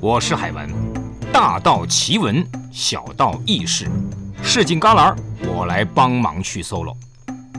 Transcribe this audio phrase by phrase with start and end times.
[0.00, 0.68] 我是海文，
[1.32, 3.90] 大道奇闻，小道轶事，
[4.44, 5.16] 市井旮旯，
[5.52, 6.94] 我来帮忙去 solo。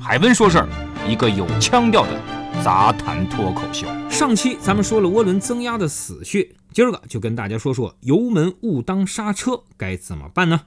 [0.00, 0.68] 海文说事儿，
[1.08, 2.20] 一个有腔调的
[2.60, 3.86] 杂谈脱口秀。
[4.10, 10.62] 上期咱们说了涡轮增压的死穴，今儿个就跟大家说说油门误当刹车该怎么办呢？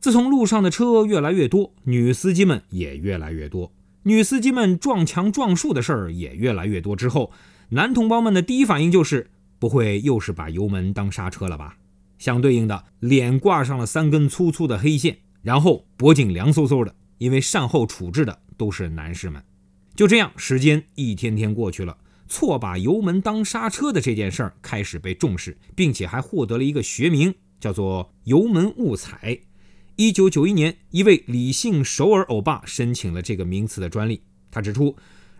[0.00, 3.72] 自从路上的车越来越多，女司机们也越来越多，
[4.04, 7.30] 女司机们撞墙撞树的事儿也越来越多之后，
[7.68, 9.30] 男同胞们的第一反应就是。
[9.58, 11.76] 不会又是把油门当刹车了吧？
[12.18, 19.42] 相对应的，脸挂上了三根粗粗的黑线，然后脖颈凉飕飕的，因为善后处置的都是男士们。
[19.94, 21.96] 就这样，时间一天天过去了，
[22.28, 29.38] 错把油门当刹车的这件事儿开始被重视，并且还获得了一个学名，叫做“油门误踩”。
[29.96, 34.22] 一九九一年，一位李姓首尔欧巴申请了这个名词的专利。
[34.50, 34.96] 他指出。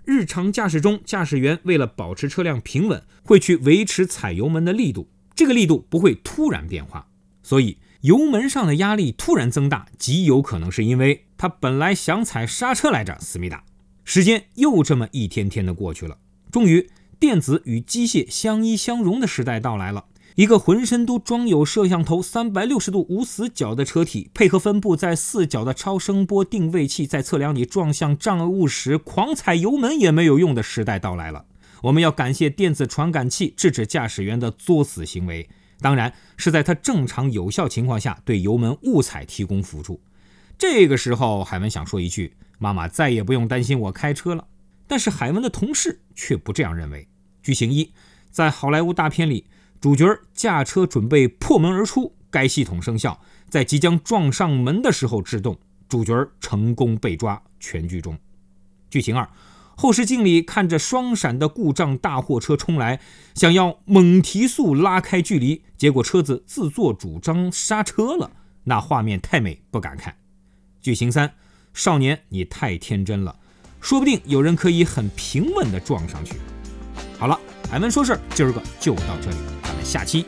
[0.09, 7.09] 日常驾驶中，驾驶员为了保持车辆平稳，会去维持踩油门的力度，这个力度不会突然变化。
[7.43, 13.19] 所以，油门上的压力突然增大，极有可能是因为他本来想踩刹车来着。
[13.21, 13.63] 思密达，
[14.03, 16.17] 时间又这么一天天的过去了，
[16.51, 16.89] 终于，
[17.21, 20.07] 电子与机械相依相融的时代到来了。
[20.35, 31.47] 一个浑身都装有摄像头、三百六十度无死角的车体，配合分布在四角的超声波定位器，在测量你撞向障碍物时，狂踩油门也没有用的时代到来了。
[31.83, 35.49] 我们要感谢电子传感器制止驾驶员的作死行为，
[35.81, 40.01] 当然是在他正常有效情况下对油门误踩提供辅助。
[40.57, 44.47] 这个时候，海文想说一句：妈妈再也不用担心我开车了。
[44.87, 47.09] 但是海文的同事却不这样认为。
[47.43, 47.93] 剧情一，
[48.31, 49.47] 在好莱坞大片里。
[49.81, 55.57] 主角驾车准备破门而出，该系统生效，在即将撞上门的时候制动，
[55.89, 57.41] 主角成功被抓。
[57.61, 58.19] 全剧终。
[58.91, 59.29] 剧情二，
[59.77, 63.01] 后视镜里看着双闪的故障大货车冲来，
[63.35, 68.33] 想要猛提速拉开距离，结果车子自作主张刹车了，
[68.65, 70.17] 那画面太美不敢看。
[70.81, 71.35] 剧情三，
[71.73, 73.39] 少年你太天真了，
[73.81, 76.35] 说不定有人可以很平稳地撞上去。
[77.17, 77.39] 好了。
[77.71, 79.37] 海文说事儿，今儿个就到这里，
[79.89, 80.27] 下期。